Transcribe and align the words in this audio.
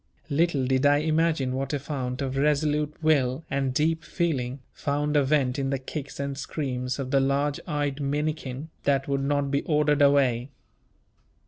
Little 0.31 0.65
did 0.65 0.83
I 0.83 0.97
imagine 0.97 1.53
what 1.53 1.73
a 1.73 1.79
fount 1.79 2.23
of 2.23 2.35
resolute 2.35 2.95
will, 3.03 3.43
and 3.51 3.71
deep 3.71 4.03
feeling, 4.03 4.61
found 4.73 5.15
a 5.15 5.23
vent 5.23 5.59
in 5.59 5.69
the 5.69 5.77
kicks 5.77 6.19
and 6.19 6.35
screams 6.35 6.97
of 6.97 7.11
the 7.11 7.19
large 7.19 7.59
eyed 7.67 7.97
minnikin, 8.01 8.69
that 8.81 9.07
would 9.07 9.21
not 9.21 9.51
be 9.51 9.61
ordered 9.61 10.01
away. 10.01 10.49